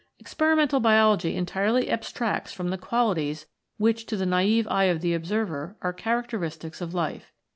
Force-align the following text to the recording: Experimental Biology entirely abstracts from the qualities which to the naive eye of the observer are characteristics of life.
Experimental 0.17 0.79
Biology 0.79 1.35
entirely 1.35 1.87
abstracts 1.87 2.51
from 2.51 2.71
the 2.71 2.77
qualities 2.79 3.45
which 3.77 4.07
to 4.07 4.17
the 4.17 4.25
naive 4.25 4.67
eye 4.67 4.85
of 4.85 5.01
the 5.01 5.13
observer 5.13 5.75
are 5.83 5.93
characteristics 5.93 6.81
of 6.81 6.95
life. 6.95 7.31